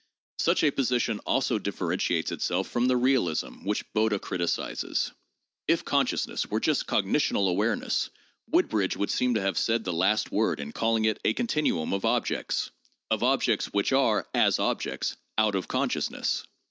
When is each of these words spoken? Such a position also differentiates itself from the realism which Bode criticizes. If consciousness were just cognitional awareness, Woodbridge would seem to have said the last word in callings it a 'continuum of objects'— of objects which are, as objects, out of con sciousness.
Such 0.39 0.63
a 0.63 0.71
position 0.71 1.19
also 1.27 1.59
differentiates 1.59 2.31
itself 2.31 2.67
from 2.67 2.87
the 2.87 2.97
realism 2.97 3.63
which 3.65 3.85
Bode 3.93 4.19
criticizes. 4.19 5.11
If 5.67 5.85
consciousness 5.85 6.47
were 6.47 6.59
just 6.59 6.87
cognitional 6.87 7.47
awareness, 7.47 8.09
Woodbridge 8.49 8.97
would 8.97 9.11
seem 9.11 9.35
to 9.35 9.41
have 9.41 9.59
said 9.59 9.83
the 9.83 9.93
last 9.93 10.31
word 10.31 10.59
in 10.59 10.71
callings 10.71 11.05
it 11.05 11.19
a 11.23 11.33
'continuum 11.33 11.93
of 11.93 12.03
objects'— 12.03 12.71
of 13.11 13.21
objects 13.21 13.67
which 13.67 13.91
are, 13.91 14.27
as 14.33 14.57
objects, 14.57 15.17
out 15.37 15.53
of 15.53 15.67
con 15.67 15.87
sciousness. 15.89 16.47